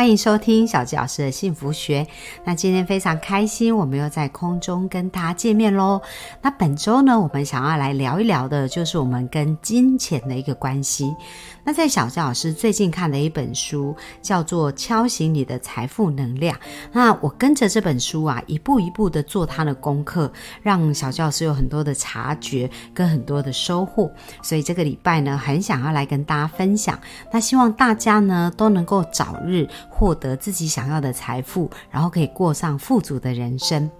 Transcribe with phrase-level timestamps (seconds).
[0.00, 2.06] 欢迎收听小吉老师的幸福学。
[2.42, 6.00] 那今天非常开心，我们又在空中跟大家见面喽。
[6.40, 11.14] 那本周呢，我们想要来聊一聊的，就是我们跟金钱的一个关系。
[11.62, 16.56] 那在小吉老师最近看的一本书，叫做《敲醒你的财富能量》。
[16.92, 20.32] 那我跟着这本书啊，一步一步的做它的功课，
[20.62, 24.10] 让小吉老师有很多的察觉跟很多的收获。
[24.40, 26.98] 所以这个礼拜呢，很想要来跟大家分享。
[27.30, 29.68] 那希望大家呢，都能够早日。
[30.00, 33.90] 获得自己想要的财富，然后可以过上富足的人生。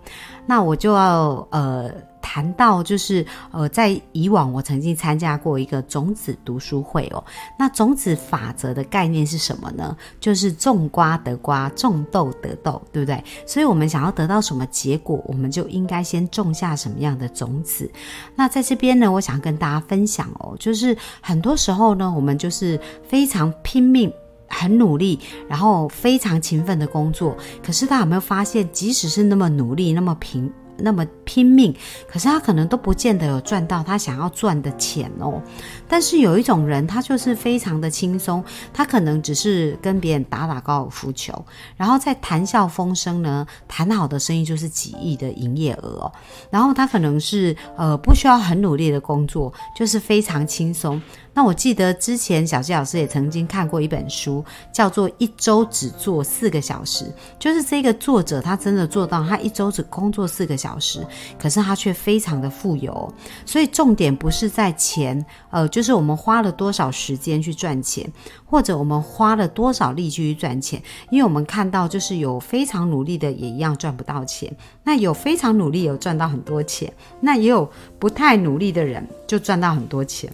[0.46, 1.90] 那我就要呃
[2.22, 7.22] 谈到，就是呃在以往我曾经参加过一个种子读书会哦。
[7.58, 9.94] 那种子法则的概念是什么呢？
[10.18, 13.22] 就是种瓜得瓜，种豆得豆，对不对？
[13.46, 17.88] 所以我们想要得到什么结果，我们就应该先种下什么样的种子。
[18.34, 24.10] 那在这边呢，我想跟大家分享哦，就是很多时候呢，我们就是非常拼命。
[24.50, 27.34] 很努力，然后非常勤奋的工作。
[27.64, 31.74] 可是他有没有发现，即使是那么努力、那么拼、那么拼命，
[32.08, 35.40] 可是他可能都不见得有赚到他想要赚的钱哦。
[35.86, 41.44] 但是有一种人，他就是非常的轻松，他可能只是跟别人打打高尔夫球，
[41.76, 46.12] 然后在谈笑风生呢，谈好的生意就是几亿的营业额哦。
[46.50, 51.00] 然后他可能是呃不需要很努力的工作，就是非常轻松。
[51.32, 57.04] 那我记得之前小谢老师也曾经看过一本书，叫做《一周只做四个小时》，
[57.38, 61.06] 就是这个作者他真的做到，他一周只工作四个小时，
[61.38, 63.12] 可是他却非常的富有。
[63.46, 68.10] 所以重点不是在钱，呃，就是我们花了多少时间去赚钱，
[68.44, 70.82] 或者我们花了多少力气去赚钱。
[71.10, 80.30] 因为我们看到，就是有非常努力的也一样赚不到钱，那有非常努力有赚到很多钱，那也有不太努力的人就赚到很多钱。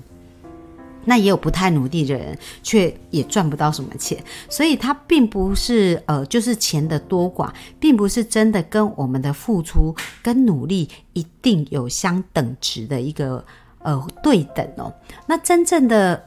[1.06, 7.50] 那也有不太努力的人，却也赚不到什么钱，所以它并不是呃，就是钱的多寡，
[7.80, 13.42] 并不是真的跟我们的付出跟努力一定有相等值的一个
[13.78, 14.92] 呃对等哦。
[15.26, 16.22] 那真正的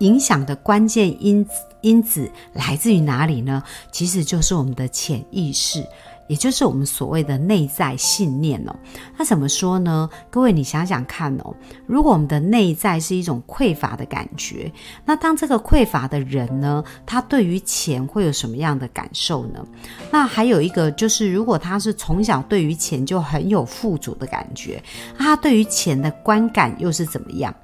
[0.00, 1.46] 影响的关键因
[1.80, 3.62] 因子来自于哪里呢？
[3.92, 5.86] 其实就是我们的潜意识。
[6.28, 8.74] 也就是我们所谓的内在信念哦，
[9.16, 10.08] 那怎么说呢？
[10.30, 11.54] 各位，你想想看哦，
[11.86, 14.70] 如果我们的内在是一种匮乏的感觉，
[15.04, 19.64] 那当这个匮乏的人呢，他对于钱会有什么样的感受呢？
[20.10, 24.82] 那还有一个就是，如果他是从小对于钱就很有富足的感觉，
[25.18, 27.54] 他对于钱的观感又是怎么样？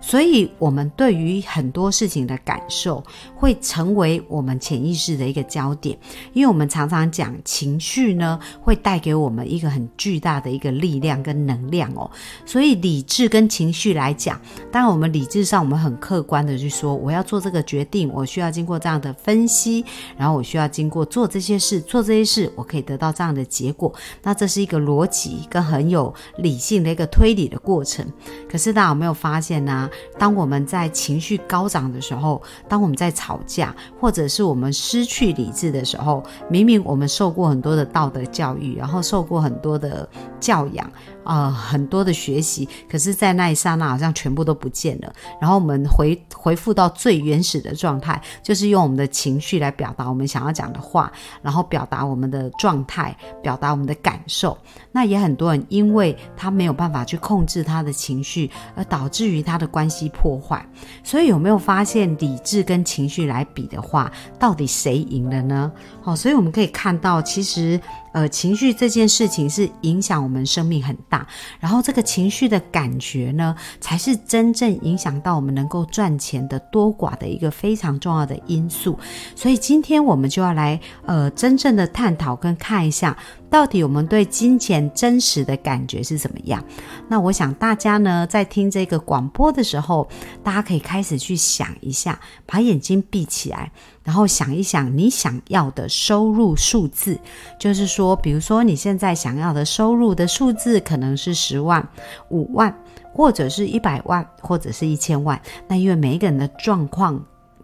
[0.00, 3.02] 所以，我们对于很多事情的感受，
[3.36, 5.96] 会成为我们潜意识的一个焦点。
[6.32, 12.10] 因为我们常常讲情绪呢，会带给我们一个很巨大的一个力量跟能量哦。
[12.46, 14.40] 所以，理智跟情绪来讲，
[14.72, 19.84] 当然我们理智上我们很客观的去说，我要做这个决定，我需要经过这样的分析，
[20.16, 23.92] 然后我需要经过做这些事，做这些事，我可以得到这样的结果。
[24.22, 28.06] 那这是一个逻辑跟很有理性的一个推理的过程。
[28.48, 29.88] 可是，大家有没有发现呢？
[30.18, 40.08] 当我们在情绪高涨的时候，当我们在吵架，或者是我们失去理智的时候，明明我们受过很多的道德教育，然后受过很多的
[40.40, 40.90] 教养。
[41.22, 45.12] 啊，很多的学习，可是，在那一刹那，好像全部都不见了。
[45.38, 51.12] 然后我们回回复到最原始的状态，就是用我们的情绪来表达我们想要讲的话，
[51.42, 54.56] 然后表达我们的状态，表达我们的感受。
[54.90, 60.66] 那也很多人，因为他没有办法去控制他的情绪，而导致于他的关系破坏。
[61.04, 65.70] 所以有没有发现，理智跟情绪来比的话，到底谁赢了呢？
[66.00, 67.78] 好，所以我们可以看到，其实。
[68.12, 71.26] 呃，情绪这件事情是影响我们生命很大，
[71.58, 78.98] 然后这个情绪的感觉呢，才是真正影响到我们能够赚钱的多寡的一个非常重要的因素。
[79.36, 83.16] 所以今天我们就要来呃，真正的探讨跟看一下。
[83.50, 86.64] 到底我们对金钱真实的感觉是怎么样？
[87.08, 90.08] 那我想大家呢，在听这个广播的时候，
[90.42, 93.72] 大家可以开始去想一下，把眼睛闭起来，
[94.04, 97.18] 然后想一想你想要的收入数字。
[97.58, 101.86] 就是说，比如说你现在想要的收入的数字可能是十万、
[102.30, 102.72] 五万，
[103.12, 105.40] 或者是一百万，或者是一千万。
[105.66, 107.20] 那因为每一个人的状况。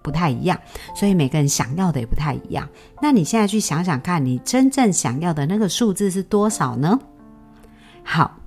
[0.07, 0.57] 不太一样，
[0.95, 2.69] 所以每个人想要的也不太一样。
[3.03, 6.97] 那你现在去想想看，你真正想要的那个数字是多少呢？
[8.05, 8.39] 好，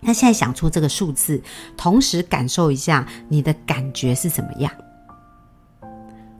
[0.00, 1.40] 那现在想出这个数字，
[1.76, 4.72] 同时感受一下你的感觉是怎么样。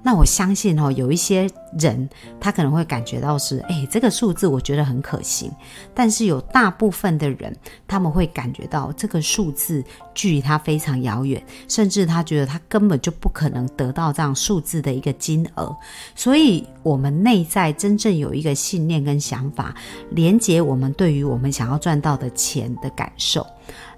[0.02, 1.48] 那我相信哦，有一些
[1.78, 2.08] 人
[2.40, 5.50] 他可能会感觉到是，哎，这个数字我觉得很可行。
[5.94, 7.54] 但是有大部分的人，
[7.86, 15.76] 他们会感觉到这个数字距离他非常遥远，甚至他觉得他根本就不可能得到这样数字的一个金额。
[16.14, 19.74] 所以，我们内在真正有一个信念跟想法，
[20.10, 23.46] 连接我们对于我们想要赚到的钱的感受。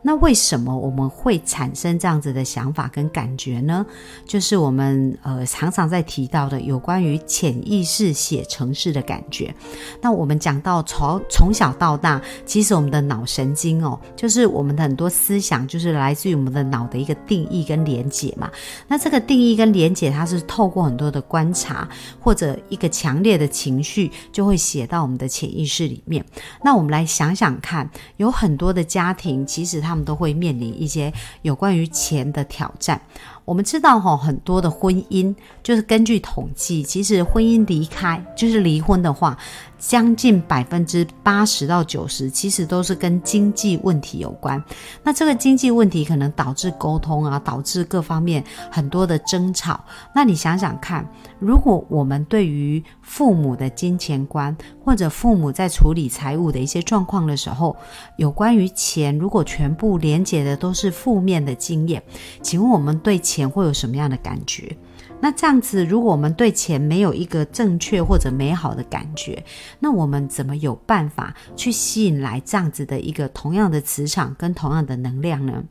[0.02, 3.84] 那为什么我们会产生这样子的想法跟感觉呢？
[4.26, 9.54] 就是我们呃常常在提到的有关于潜意识写程式的感觉。
[10.00, 18.50] 那我们讲到从从小到大，其实我们的脑神经哦，就是我们的很多思想，就是来自于我们的脑的一个定义跟连结嘛。
[18.88, 21.88] 那这个定义跟连结，它是透过很多的观察
[22.18, 26.24] 或者一个强烈的情绪，就会写到我们的潜意识里面。
[26.64, 29.82] 那我们来想想看，有很多的家庭，其其实。
[29.82, 31.12] 他们都会面临一些
[31.42, 32.98] 有关于钱的挑战。
[33.44, 39.36] 我们知道哈，很多的婚姻就是根据统计，其实婚姻离开就是离婚的话，
[39.78, 44.62] 将近百分之八十到九十，其实都是跟经济问题有关。
[45.02, 49.82] 那这个经济问题可能导致沟通啊，导致各方面很多的争吵。
[50.14, 51.06] 那你想想看，
[51.40, 57.76] 如果我们对于父母的金钱观，或者父母在处理财务的一些状况的时候，
[58.16, 62.00] 有关于钱，如果全部连接的都是负面的经验，
[62.40, 64.76] 请问我们对前会有什么样的感觉？
[65.22, 69.40] 那这样子，如果我们对钱没有一个正确或者美好的感觉，
[69.78, 75.62] 那我们怎么有办法去吸引来这样子的一个同样的磁场跟同样的能量呢？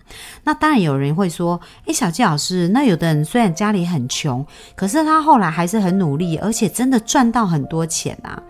[0.45, 8.41] 那当然有人会说：“诶，小季老师，那有的人虽然家里很穷，可是他后来还是很努力，而且真的赚到很多钱啊。”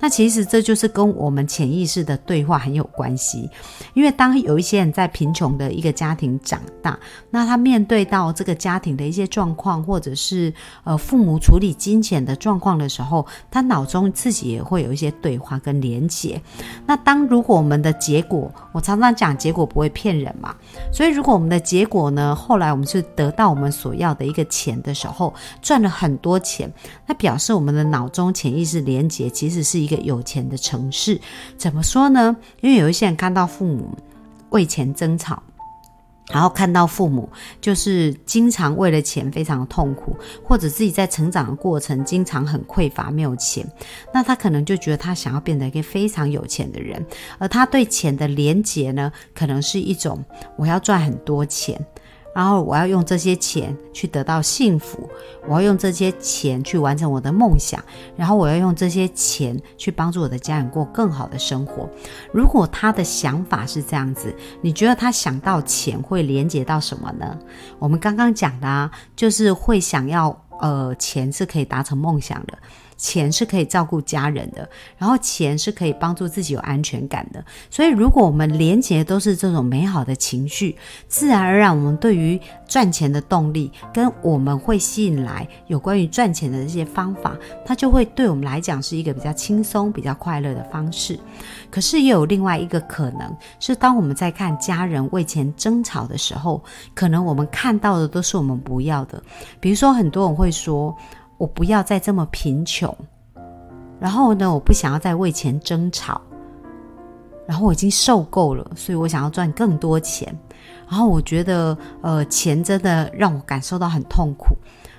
[0.00, 3.48] 那其实这就是跟我们潜意识的对话很有关系，
[3.94, 6.98] 因为当有一些人在贫穷的一个家庭长大，
[7.30, 10.47] 那他面对到这个家庭的一些状况，或者是
[10.84, 16.40] 呃，父母处理金钱的状况的时候，他脑中自己也会有一些对话跟连结。
[16.86, 20.54] 那当如果我们的结果，我常常讲结果不会骗人嘛，
[20.92, 26.72] 所以如果我们的结果呢，后来我们是得到我们所要的一个钱的时候，赚了很多钱，
[27.06, 31.20] 那表示我们的脑中潜意识连结其实是一个有钱的城市。
[31.56, 32.36] 怎么说呢？
[32.60, 33.96] 因为有一些人看到父母
[34.50, 35.42] 为钱争吵。
[36.30, 37.28] 然后看到父母
[37.60, 43.66] 就是经常为了钱非常痛苦，或者自己在成长的过程经常很匮乏，没有钱，
[44.12, 47.04] 那他可能就觉得他想要变得一个非常有钱的人，
[47.38, 50.22] 而他对钱的连结呢，可能是一种
[50.56, 51.78] 我要赚很多钱。
[52.38, 55.10] 然后我要用这些钱去得到幸福，
[55.48, 57.82] 我要用这些钱去完成我的梦想，
[58.16, 61.90] 然后我要用这些钱去帮助我的家人过更好的生活。
[62.32, 67.36] 如果他的想法是这样子，你觉得他想到钱会连接到什么呢？
[67.80, 70.28] 我们刚刚讲的啊，就是会想要，
[70.60, 72.56] 呃，钱是可以达成梦想的。
[72.98, 74.68] 钱是可以照顾家人的，
[74.98, 77.42] 然后钱是可以帮助自己有安全感的。
[77.70, 91.18] 所以，如果我们连接都是这种美好的情绪，自然而然，我们对于赚钱的动力，跟我们会吸引来有关于赚钱的这些方法，它就会对我们来讲是一个比较轻松、比较快乐的方式。
[91.70, 96.60] 可是，也有另外一个可能是，当我们在看家人为钱争吵的时候，
[96.94, 99.22] 可能我们看到的都是我们不要的。
[99.60, 100.92] 比如说，很多人会说。
[101.38, 102.94] 我不要再这么贫穷，
[103.98, 106.20] 然后呢，我不想要再为钱争吵，
[107.46, 110.36] 然后我已经受够了，所以我想要赚更多钱，
[110.88, 114.56] 然后我觉得，呃，钱真的让我感受到很痛苦，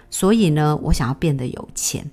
[0.09, 2.09] 所以呢，我想要变得有钱。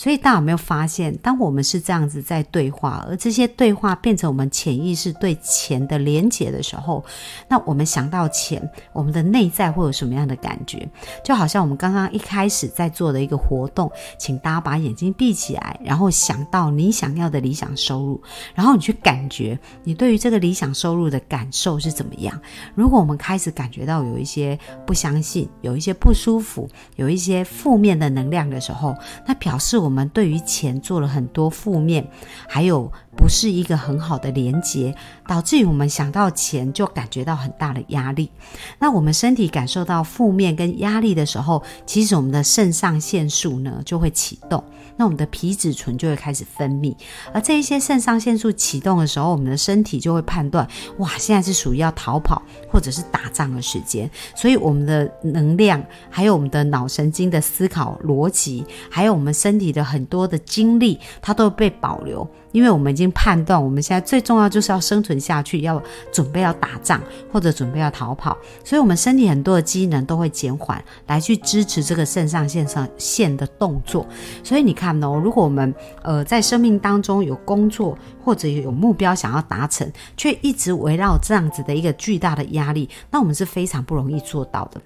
[0.00, 7.04] 所以大家有没有发现，当我们是这样子在对话，而这些对话变成我们潜意识对钱的连结的时候，
[7.46, 10.88] 那我们想到钱，我们的内在会有什么样的感觉？
[11.22, 18.18] 就好像我们刚刚一开始在做的一个活动，请大家把眼睛闭起来，然后想到你想要的理想收入，
[18.54, 22.40] 然后你去感觉你对于这个理想收入的感受是怎么样。
[22.74, 26.66] 如果我们开始感觉到有一些不相信，有一些不舒服，
[26.96, 29.89] 有一些负面的能量的时候，那表示我。
[29.90, 32.08] 我们对于钱做了很多负面，
[32.48, 34.94] 还有不是一个很好的连接，
[35.28, 38.30] 导致于我们想到钱就感觉到很大的压力。
[38.78, 44.64] 那我们身体感受到负面跟压力的时候，其实我们的肾上腺素呢就会启动。
[44.96, 46.94] 那我们的皮质醇就会开始分泌，
[47.32, 50.66] 而这一些肾上腺素启动的时候，我们的身体就会判断，
[50.98, 62.28] 哇，现在是属于要逃跑或者是打仗的时间，所以我们的能量，还有我们的脑神经的思考逻辑，还有我们身体的很多的精力，它都被保留。
[62.52, 67.00] 因为我们已经判断我们现在最重要就是要生存下去，要准备要打仗
[67.32, 74.06] 或者准备要逃跑，所以我们身体很多的机能都会减缓，来去支持这个肾上腺上腺的动作。
[74.42, 84.80] 所以你看哦，如果我们呃在生命当中有工作或者有目标想要达成，却一直围绕这样子的一个巨大的压力，那我们是非常不容易做到的。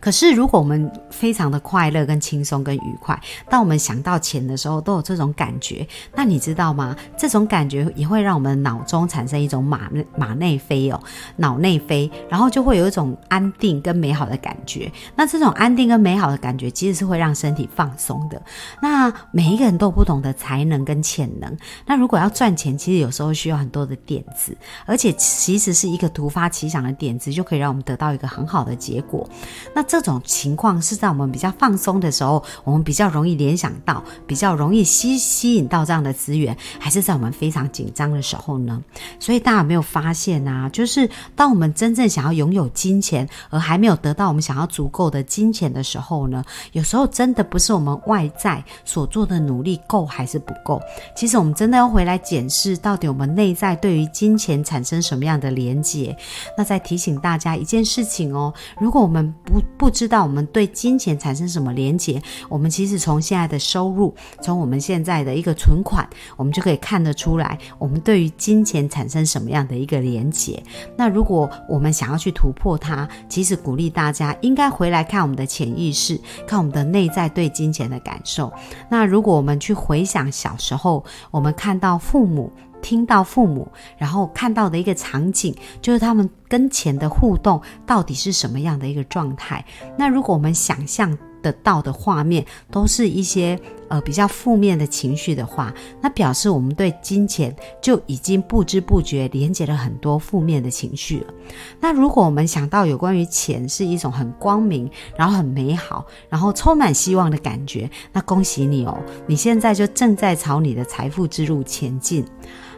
[0.00, 6.96] 可是，如果我们非常的快乐、跟轻松、跟愉快，当我们想到钱的时候，都有这种感觉，那你知道吗？
[7.18, 11.00] 这种感觉也会让我们脑中产生一种马马内飞哦，
[11.36, 14.90] 脑内飞，然后就会有一种安定跟美好的感觉。
[15.14, 18.40] 那这种安定跟美好的感觉，其实是会让身体放松的。
[18.80, 21.56] 那每一个人都有不同的才能跟潜能。
[21.86, 29.28] 那如果要赚钱，其实有时候需要很多的点子，而且其实是一个突发奇想的点子，就可以让我们得到一个很好的结果。
[29.74, 38.82] 那这种情况是在我们比较放松的时候，我们比较容易联想到，比较容易吸吸引到这样的资源，还是在我们非常紧张的时候呢？
[39.18, 40.68] 所以大家有没有发现啊？
[40.68, 46.44] 就是当我们真正想要拥有金钱，而还没有得到我们想要足够的金钱的时候呢？
[46.72, 50.80] 有时候真的不是我们外在所做的努力够还是不够，
[51.16, 56.16] 其实我们真的要回来检视，到底我们内在对于金钱产生什么样的连结？
[56.56, 70.62] 那再提醒大家一件事情哦，如果我们不不知道我们对金钱产生什么连结，我们其实从现在的收入，从我们现在的一个存款，我们就可以看得出来，我们对于金钱产生什么样的一个连结。
[70.96, 78.52] 那如果我们想要去突破它，其实鼓励大家应该回来看我们的潜意识，看我们的内在对金钱的感受。
[78.88, 82.52] 那如果我们去回想小时候，我们看到父母。
[82.80, 89.64] 听到父母，然后看到的一个场景，就是他们跟钱的互动到底是什么样的一个状态。
[89.96, 93.58] 那如果我们想象得到的画面都是一些
[93.88, 95.72] 呃比较负面的情绪的话，
[96.02, 101.32] 那表示我们对金钱就已经不知不觉连接了很多负面的情绪了。
[101.80, 112.22] 那如果我们想到有关于钱是一种很光明，然后很美好，然后充满希望的感觉，那恭喜你哦，你现在就正在朝你的财富之路前进。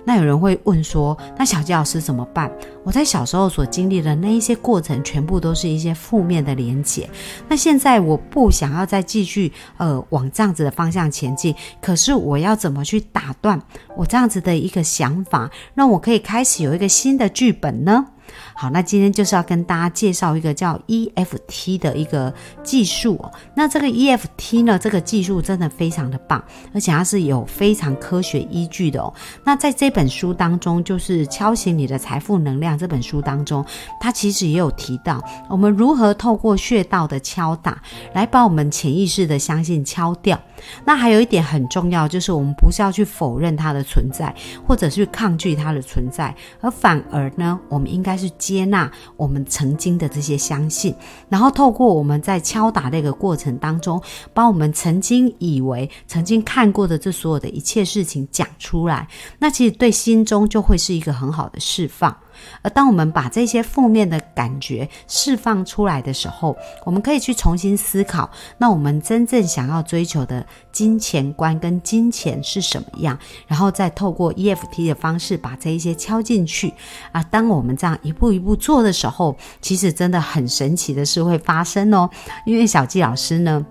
[0.05, 2.51] 那有人会问说：“那小吉老师怎么办？
[2.83, 7.09] 我在小时候所经历的那一些过程，全部都是一些负面的连结。
[7.49, 13.61] 那现在我不想要再继续呃往这样子的方向前进，可是我要怎么去打断
[13.97, 18.07] 我这样子的一个想法，让我可以开始有一个新的剧本呢？”
[18.55, 23.23] 好，那今天就是要跟大家介绍一个叫 EFT 的一个技术。
[23.55, 26.43] 那这个 EFT 呢，这个技术真的非常的棒，
[26.75, 29.13] 而且它是有非常科学依据的哦。
[29.45, 33.65] 那在这本书当中，就是《敲醒你的财富能量》这本书当中，
[34.01, 37.83] 它其实也有提到我们如何透过穴道的敲打，
[38.15, 40.41] 来把我们潜意识的相信敲掉。
[40.85, 44.33] 那还有一点很重要，就是我们不是要去否认它的存在，
[44.67, 50.95] 或者是抗拒它的存在，而反而呢，我们应该去接纳我们曾经的这些相信，
[51.29, 54.01] 然后透过我们在敲打那个过程当中，
[54.33, 62.17] 把我们曾经以为、曾经看过的这所有的一切事情讲出来，那其实对心中就会是一个很好的释放。
[62.63, 76.73] 而当我们把这些负面的感觉释放出来的时候，我们可以去重新思考，那我们真正想要追求的金钱观跟金钱是什么样，然后再透过 EFT 的方式把这一些敲进去
[77.13, 77.23] 啊。
[77.25, 82.09] 当我们这样一步一步做的时候，其实真的很神奇的事会发生哦。
[82.47, 83.65] 因为小纪老师呢。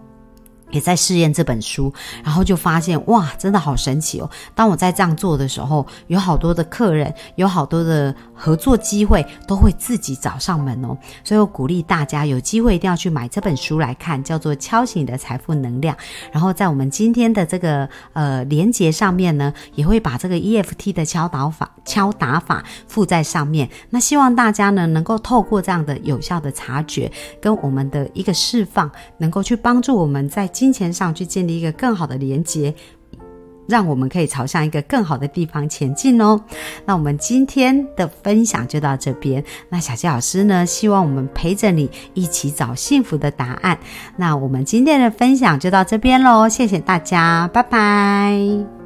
[0.72, 4.30] 也在试验这本书，然后就发现哇，真的好神奇哦！
[4.56, 10.98] 当我在这样做的时候，有好多的客人，有好多的合作机会都会自己找上门哦。
[11.24, 15.94] 所以我鼓励大家有机会一定要去买这本书来看，叫做《敲醒你的财富能量》。
[16.32, 23.70] 然后在我们今天的这个呃连接上面呢，也会把这个 EFT 的敲打法、敲打法附在上面。
[23.90, 27.12] 那希望大家呢能够透过这样的有效的察觉
[27.42, 30.48] 跟我们的一个释放，能够去帮助我们在。
[30.62, 32.72] 金钱上去建立一个更好的连接，
[33.68, 36.40] 让我们可以朝向一个更好的地方前进哦。
[36.86, 39.44] 那我们今天的分享就到这边。
[39.70, 43.76] 那小杰老师呢，希望我们陪着你一起找幸福的答案。
[44.18, 48.81] 那我们今天的分享就到这边喽，谢谢大家，拜拜。